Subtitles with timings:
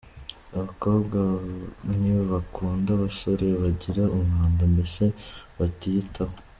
[0.55, 1.19] Abakobwa
[1.97, 5.03] ntibakunda abasore bagira umwanda, mbese
[5.57, 6.35] batiyitaho.